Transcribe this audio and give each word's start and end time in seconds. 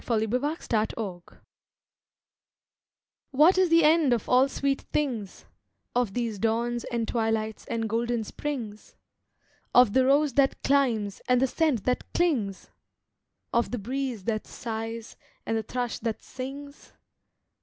ON 0.09 0.19
THE 0.19 0.55
HILL 0.67 0.87
TOP 0.95 1.41
What 3.29 3.59
is 3.59 3.69
the 3.69 3.83
end 3.83 4.13
of 4.13 4.27
all 4.27 4.47
sweet 4.49 4.81
things, 4.91 5.45
Of 5.93 6.15
these 6.15 6.39
dawns 6.39 6.85
and 6.85 7.07
twilights 7.07 7.65
and 7.67 7.87
golden 7.87 8.23
springs? 8.23 8.95
Of 9.75 9.93
the 9.93 10.03
rose 10.07 10.33
that 10.33 10.63
climbs, 10.63 11.21
and 11.27 11.39
the 11.39 11.45
scent 11.45 11.83
that 11.83 12.11
clings? 12.13 12.71
Of 13.53 13.69
the 13.69 13.77
breeze 13.77 14.23
that 14.23 14.47
sighs, 14.47 15.17
and 15.45 15.55
the 15.55 15.61
thrush 15.61 15.99
that 15.99 16.23
sings? 16.23 16.93